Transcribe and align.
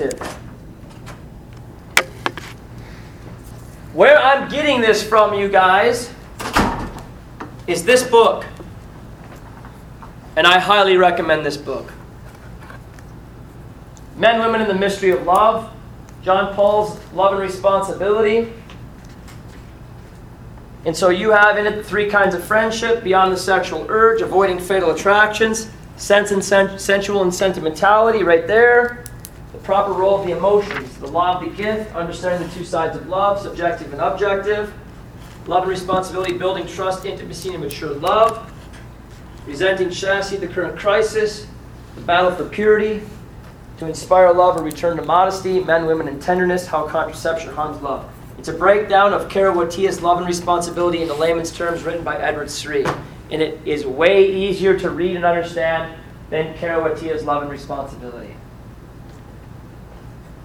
relative. 0.00 0.20
Where 3.92 4.18
I'm 4.18 4.48
getting 4.48 4.80
this 4.80 5.02
from, 5.02 5.34
you 5.34 5.48
guys, 5.48 6.12
is 7.66 7.84
this 7.84 8.02
book. 8.02 8.46
And 10.36 10.46
I 10.46 10.58
highly 10.58 10.96
recommend 10.96 11.44
this 11.44 11.56
book. 11.56 11.92
Men, 14.16 14.40
Women, 14.40 14.60
and 14.60 14.70
the 14.70 14.74
Mystery 14.74 15.10
of 15.10 15.24
Love. 15.24 15.70
John 16.22 16.54
Paul's 16.54 16.98
Love 17.14 17.32
and 17.32 17.40
Responsibility. 17.40 18.52
And 20.84 20.96
so 20.96 21.08
you 21.10 21.30
have 21.30 21.58
in 21.58 21.66
it 21.66 21.76
the 21.76 21.84
three 21.84 22.08
kinds 22.08 22.34
of 22.34 22.44
friendship 22.44 23.02
beyond 23.02 23.32
the 23.32 23.36
sexual 23.36 23.86
urge, 23.88 24.22
avoiding 24.22 24.58
fatal 24.58 24.90
attractions, 24.90 25.70
sense 25.96 26.30
and 26.30 26.44
sen- 26.44 26.78
sensual 26.78 27.22
and 27.22 27.34
sentimentality, 27.34 28.22
right 28.22 28.46
there. 28.46 29.04
The 29.52 29.58
proper 29.58 29.92
role 29.92 30.20
of 30.20 30.26
the 30.26 30.36
emotions, 30.36 30.96
the 30.98 31.08
law 31.08 31.38
of 31.38 31.44
the 31.44 31.50
gift, 31.56 31.94
understanding 31.94 32.48
the 32.48 32.54
two 32.54 32.64
sides 32.64 32.96
of 32.96 33.08
love, 33.08 33.40
subjective 33.40 33.92
and 33.92 34.00
objective. 34.00 34.72
Love 35.46 35.62
and 35.62 35.70
responsibility, 35.70 36.36
building 36.38 36.66
trust, 36.66 37.04
intimacy, 37.04 37.50
and 37.50 37.62
mature 37.62 37.94
love. 37.94 38.52
Resenting 39.46 39.90
chastity, 39.90 40.46
the 40.46 40.52
current 40.52 40.78
crisis. 40.78 41.46
The 41.96 42.02
battle 42.02 42.30
for 42.30 42.44
purity, 42.48 43.02
to 43.78 43.86
inspire 43.86 44.32
love 44.32 44.56
or 44.56 44.62
return 44.62 44.96
to 44.98 45.02
modesty. 45.02 45.58
Men, 45.64 45.86
women, 45.86 46.06
and 46.06 46.22
tenderness, 46.22 46.66
how 46.66 46.86
contraception 46.86 47.52
harms 47.52 47.82
love. 47.82 48.08
It's 48.38 48.48
a 48.48 48.52
breakdown 48.52 49.12
of 49.12 49.28
Karol 49.28 49.56
Wojtyla's 49.56 50.00
Love 50.00 50.18
and 50.18 50.26
Responsibility 50.26 51.02
in 51.02 51.08
the 51.08 51.14
layman's 51.14 51.50
terms 51.50 51.82
written 51.82 52.04
by 52.04 52.16
Edward 52.16 52.50
Sri. 52.50 52.84
And 53.30 53.42
it 53.42 53.60
is 53.64 53.84
way 53.84 54.32
easier 54.32 54.78
to 54.78 54.90
read 54.90 55.16
and 55.16 55.24
understand 55.24 55.98
than 56.30 56.56
Karol 56.56 56.88
Wojtyla's 56.88 57.24
Love 57.24 57.42
and 57.42 57.50
Responsibility. 57.50 58.34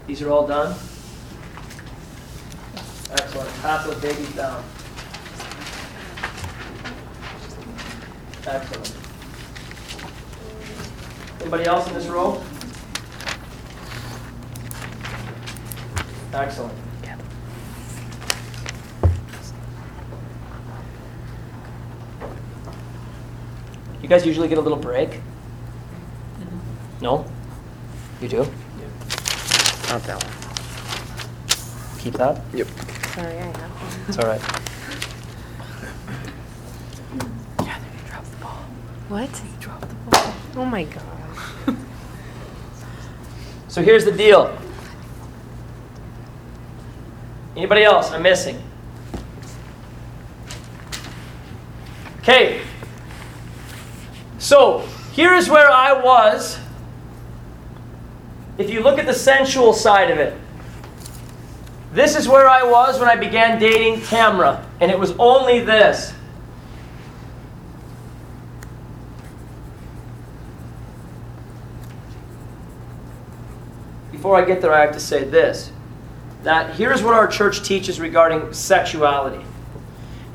These 0.08 0.22
are 0.22 0.30
all 0.30 0.46
done? 0.46 0.76
Excellent. 3.12 3.50
Pass 3.62 3.86
those 3.86 4.02
babies 4.02 4.32
down. 4.36 4.64
Excellent. 8.48 8.96
Anybody 11.42 11.66
else 11.66 11.88
in 11.88 11.94
this 11.96 12.06
row? 12.08 12.42
Excellent. 16.34 16.74
You 24.02 24.10
guys 24.10 24.24
usually 24.24 24.48
get 24.48 24.60
a 24.60 24.62
little 24.62 24.78
break? 24.78 25.10
Mm-hmm. 25.10 26.60
No? 27.02 27.26
You 28.22 28.28
do? 28.28 28.48
Not 29.96 30.04
that 30.04 30.22
one. 30.22 32.00
Keep 32.00 32.16
that? 32.16 32.42
Yep. 32.54 32.68
Sorry, 33.14 33.38
I 33.38 33.44
have 33.44 33.56
one. 33.56 34.10
It's 34.10 34.18
all 34.18 34.28
right. 34.28 34.42
What? 39.08 39.42
Drop 39.62 39.80
the 39.80 39.96
ball. 39.96 40.34
Oh 40.58 40.66
my 40.66 40.84
god. 40.84 41.06
So 43.70 43.82
here's 43.82 44.04
the 44.04 44.12
deal. 44.12 44.58
Anybody 47.56 47.84
else 47.84 48.12
I'm 48.12 48.24
missing? 48.24 48.62
Okay. 52.20 52.62
So 54.40 54.80
here 55.14 55.34
is 55.34 55.50
where 55.50 55.70
I 55.70 55.94
was. 55.94 56.60
If 58.58 58.70
you 58.70 58.82
look 58.82 58.98
at 58.98 59.06
the 59.06 59.14
sensual 59.14 59.74
side 59.74 60.10
of 60.10 60.18
it, 60.18 60.38
this 61.92 62.16
is 62.16 62.28
where 62.28 62.50
I 62.50 62.64
was 62.64 63.00
when 63.00 63.10
I 63.10 63.16
began 63.16 63.60
dating 63.60 64.02
Tamra, 64.02 64.66
and 64.80 64.92
it 64.92 65.00
was 65.00 65.14
only 65.18 65.60
this. 65.60 66.14
Before 74.12 74.36
I 74.36 74.46
get 74.46 74.62
there, 74.62 74.74
I 74.74 74.82
have 74.82 74.94
to 74.94 75.00
say 75.00 75.24
this 75.24 75.72
that 76.44 76.76
here's 76.76 77.02
what 77.02 77.16
our 77.16 77.26
church 77.26 77.64
teaches 77.64 78.00
regarding 78.00 78.54
sexuality. 78.54 79.44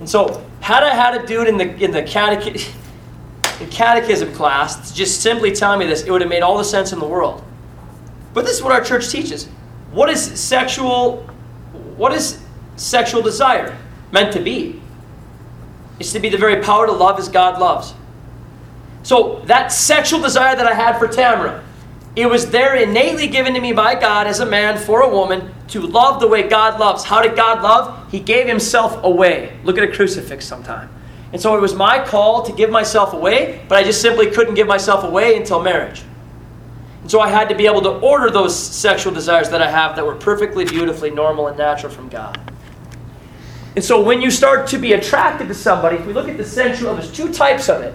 And 0.01 0.11
so, 0.11 0.45
had 0.61 0.83
I 0.83 0.93
had 0.93 1.23
a 1.23 1.25
dude 1.25 1.47
in 1.47 1.57
the, 1.57 1.73
in 1.77 1.93
the 1.93 2.03
catech- 2.03 2.75
in 3.61 3.69
catechism 3.69 4.33
class 4.33 4.93
just 4.93 5.21
simply 5.21 5.53
telling 5.53 5.79
me 5.79 5.87
this, 5.87 6.03
it 6.03 6.11
would 6.11 6.21
have 6.21 6.31
made 6.31 6.43
all 6.43 6.59
the 6.59 6.65
sense 6.65 6.93
in 6.93 6.99
the 6.99 7.07
world. 7.07 7.45
But 8.33 8.45
this 8.45 8.57
is 8.57 8.63
what 8.63 8.73
our 8.73 8.83
church 8.83 9.11
teaches. 9.11 9.47
What 9.93 10.09
is 10.09 10.41
sexual 10.41 11.27
what 11.97 12.13
is 12.13 12.41
sexual 12.77 13.23
desire 13.23 13.77
meant 14.11 14.33
to 14.33 14.41
be? 14.41 14.81
It's 15.99 16.13
to 16.13 16.19
be 16.19 16.31
the 16.31 16.39
very 16.39 16.63
power 16.63 16.87
to 16.87 16.93
love 16.93 17.19
as 17.19 17.29
God 17.29 17.61
loves. 17.61 17.95
So 19.03 19.41
that 19.45 19.71
sexual 19.71 20.21
desire 20.21 20.57
that 20.57 20.67
I 20.67 20.75
had 20.75 20.99
for 20.99 21.07
Tamara, 21.07 21.63
it 22.17 22.27
was 22.27 22.51
there 22.51 22.75
innately 22.75 23.27
given 23.27 23.55
to 23.55 23.61
me 23.61 23.73
by 23.73 23.95
God 23.95 24.27
as 24.27 24.41
a 24.41 24.47
man 24.47 24.79
for 24.79 25.03
a 25.03 25.09
woman 25.09 25.53
to 25.69 25.81
love 25.81 26.21
the 26.21 26.27
way 26.27 26.49
God 26.49 26.81
loves. 26.81 27.05
How 27.05 27.23
did 27.23 27.37
God 27.37 27.63
love? 27.63 28.11
He 28.11 28.19
gave 28.19 28.47
himself 28.47 29.03
away. 29.05 29.59
Look 29.63 29.79
at 29.79 29.85
a 29.85 29.93
crucifix 29.93 30.47
sometime. 30.47 30.89
And 31.33 31.41
so 31.41 31.57
it 31.57 31.61
was 31.61 31.75
my 31.75 32.05
call 32.05 32.43
to 32.43 32.53
give 32.53 32.71
myself 32.71 33.13
away, 33.13 33.65
but 33.69 33.79
I 33.79 33.85
just 33.85 34.01
simply 34.01 34.31
couldn't 34.31 34.55
give 34.55 34.67
myself 34.67 35.05
away 35.05 35.37
until 35.37 35.63
marriage. 35.63 36.03
So 37.11 37.19
I 37.19 37.27
had 37.27 37.49
to 37.49 37.57
be 37.57 37.67
able 37.67 37.83
to 37.83 37.91
order 37.91 38.31
those 38.31 38.57
sexual 38.57 39.13
desires 39.13 39.49
that 39.49 39.61
I 39.61 39.69
have 39.69 39.97
that 39.97 40.07
were 40.07 40.15
perfectly, 40.15 40.65
beautifully 40.65 41.11
normal 41.11 41.49
and 41.49 41.59
natural 41.59 41.93
from 41.93 42.09
God. 42.09 42.41
And 43.75 43.85
so 43.85 44.01
when 44.01 44.23
you 44.23 44.31
start 44.31 44.69
to 44.69 44.79
be 44.79 44.93
attracted 44.93 45.49
to 45.49 45.55
somebody, 45.55 45.97
if 45.97 46.07
we 46.07 46.13
look 46.13 46.29
at 46.29 46.37
the 46.37 46.45
sensual, 46.45 46.95
there's 46.95 47.11
two 47.11 47.33
types 47.33 47.69
of 47.69 47.83
it. 47.83 47.95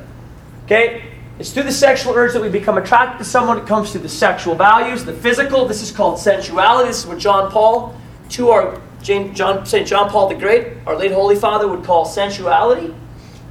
Okay? 0.66 1.14
It's 1.40 1.54
through 1.54 1.64
the 1.64 1.72
sexual 1.72 2.14
urge 2.14 2.34
that 2.34 2.42
we 2.42 2.50
become 2.50 2.78
attracted 2.78 3.20
to 3.20 3.24
someone. 3.24 3.58
It 3.58 3.66
comes 3.66 3.94
through 3.94 4.02
the 4.02 4.10
sexual 4.10 4.54
values, 4.54 5.06
the 5.06 5.14
physical. 5.14 5.66
This 5.66 5.82
is 5.82 5.92
called 5.92 6.20
sensuality. 6.20 6.90
This 6.90 7.00
is 7.00 7.08
what 7.08 7.18
John 7.18 7.50
Paul, 7.50 7.96
to 8.32 8.50
our 8.50 8.82
James, 9.02 9.38
John, 9.38 9.66
St. 9.66 9.88
John 9.88 10.10
Paul 10.10 10.28
the 10.28 10.36
Great, 10.36 10.74
our 10.86 10.98
late 10.98 11.14
Holy 11.14 11.38
Father, 11.38 11.70
would 11.70 11.86
call 11.86 12.04
sensuality. 12.04 12.94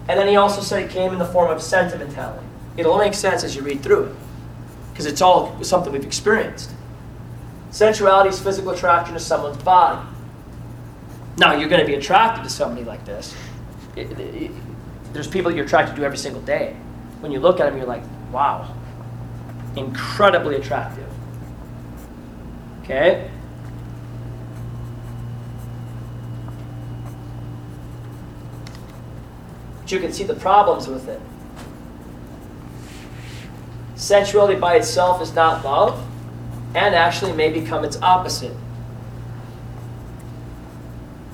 And 0.08 0.20
then 0.20 0.28
he 0.28 0.36
also 0.36 0.60
said 0.60 0.82
it 0.82 0.90
came 0.90 1.14
in 1.14 1.18
the 1.18 1.24
form 1.24 1.50
of 1.50 1.62
sentimentality. 1.62 2.44
It'll 2.76 2.98
make 2.98 3.14
sense 3.14 3.44
as 3.44 3.56
you 3.56 3.62
read 3.62 3.82
through 3.82 4.04
it, 4.04 4.16
because 4.94 5.06
it's 5.06 5.20
all 5.20 5.60
something 5.64 5.92
we've 5.92 6.04
experienced. 6.04 6.70
Sensuality 7.72 8.28
is 8.28 8.38
physical 8.38 8.70
attraction 8.70 9.14
to 9.14 9.18
someone's 9.20 9.60
body. 9.64 10.00
Now, 11.36 11.54
you're 11.54 11.68
going 11.68 11.80
to 11.80 11.86
be 11.86 11.96
attracted 11.96 12.44
to 12.44 12.48
somebody 12.48 12.84
like 12.84 13.04
this. 13.04 13.34
It- 13.96 14.12
it- 14.12 14.20
it- 14.20 14.50
there's 15.12 15.26
people 15.26 15.50
you're 15.50 15.64
attracted 15.64 15.96
to 15.96 16.04
every 16.04 16.16
single 16.16 16.42
day. 16.42 16.76
When 17.18 17.32
you 17.32 17.40
look 17.40 17.58
at 17.58 17.66
them, 17.66 17.76
you're 17.76 17.88
like, 17.88 18.04
wow, 18.30 18.68
incredibly 19.74 20.54
attractive. 20.54 21.08
Okay? 22.84 23.28
But 29.80 29.90
you 29.90 29.98
can 29.98 30.12
see 30.12 30.22
the 30.22 30.34
problems 30.34 30.86
with 30.86 31.08
it. 31.08 31.20
Sensuality 34.04 34.60
by 34.60 34.74
itself 34.74 35.22
is 35.22 35.32
not 35.32 35.64
love, 35.64 35.98
and 36.74 36.94
actually 36.94 37.32
may 37.32 37.48
become 37.48 37.86
its 37.86 37.96
opposite. 38.02 38.52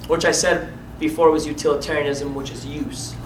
Which 0.07 0.25
I 0.25 0.31
said 0.31 0.73
before 1.01 1.33
was 1.33 1.49
utilitarianism, 1.49 2.33
which 2.33 2.53
is 2.53 2.65
use. 2.65 3.17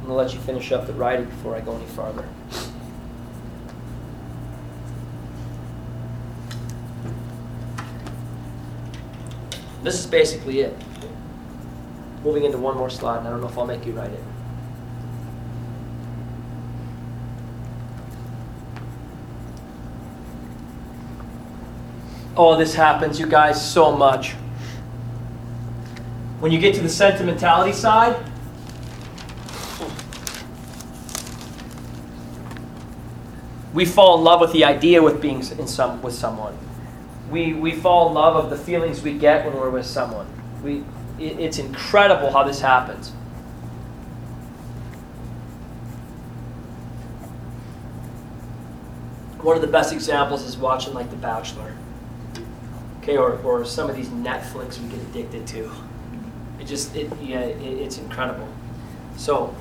I'm 0.00 0.06
going 0.06 0.08
to 0.08 0.14
let 0.14 0.34
you 0.34 0.40
finish 0.40 0.72
up 0.72 0.88
the 0.88 0.94
writing 0.94 1.26
before 1.26 1.54
I 1.54 1.60
go 1.60 1.76
any 1.76 1.86
farther. 1.86 2.26
This 9.86 10.00
is 10.00 10.06
basically 10.08 10.62
it. 10.62 10.76
Moving 12.24 12.44
into 12.44 12.58
one 12.58 12.76
more 12.76 12.90
slide, 12.90 13.18
and 13.18 13.28
I 13.28 13.30
don't 13.30 13.40
know 13.40 13.46
if 13.46 13.56
I'll 13.56 13.64
make 13.64 13.86
you 13.86 13.92
write 13.92 14.10
it. 14.10 14.24
Oh, 22.36 22.56
this 22.56 22.74
happens, 22.74 23.20
you 23.20 23.28
guys, 23.28 23.64
so 23.64 23.92
much. 23.96 24.32
When 26.40 26.50
you 26.50 26.58
get 26.58 26.74
to 26.74 26.80
the 26.80 26.88
sentimentality 26.88 27.72
side, 27.72 28.16
we 33.72 33.84
fall 33.84 34.18
in 34.18 34.24
love 34.24 34.40
with 34.40 34.50
the 34.50 34.64
idea 34.64 35.00
with 35.00 35.22
being 35.22 35.38
in 35.56 35.68
some 35.68 36.02
with 36.02 36.14
someone. 36.14 36.65
We, 37.30 37.52
we 37.54 37.72
fall 37.72 38.08
in 38.08 38.14
love 38.14 38.36
of 38.36 38.50
the 38.50 38.56
feelings 38.56 39.02
we 39.02 39.18
get 39.18 39.44
when 39.44 39.54
we're 39.54 39.70
with 39.70 39.86
someone. 39.86 40.26
We, 40.62 40.84
it, 41.18 41.40
it's 41.40 41.58
incredible 41.58 42.30
how 42.30 42.44
this 42.44 42.60
happens. 42.60 43.10
One 49.42 49.56
of 49.56 49.62
the 49.62 49.68
best 49.68 49.92
examples 49.92 50.42
is 50.42 50.56
watching 50.56 50.94
like 50.94 51.10
The 51.10 51.16
Bachelor. 51.16 51.72
Okay, 53.00 53.16
or, 53.16 53.38
or 53.42 53.64
some 53.64 53.88
of 53.88 53.94
these 53.94 54.08
Netflix 54.08 54.80
we 54.80 54.88
get 54.88 55.00
addicted 55.00 55.46
to. 55.48 55.70
It 56.58 56.64
just, 56.64 56.96
it, 56.96 57.10
yeah, 57.22 57.40
it, 57.40 57.62
it's 57.62 57.98
incredible. 57.98 58.48
So, 59.16 59.54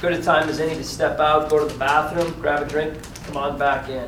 good 0.00 0.12
a 0.12 0.22
time 0.22 0.48
as 0.48 0.60
any 0.60 0.74
to 0.74 0.84
step 0.84 1.18
out, 1.20 1.48
go 1.48 1.66
to 1.66 1.72
the 1.72 1.78
bathroom, 1.78 2.32
grab 2.40 2.62
a 2.62 2.66
drink, 2.68 2.94
come 3.26 3.36
on 3.36 3.58
back 3.58 3.88
in. 3.88 4.02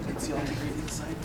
You 0.00 0.06
can 0.06 0.18
see 0.18 0.32
all 0.32 0.40
the 0.40 0.54
great 0.54 0.72
inside. 0.72 1.16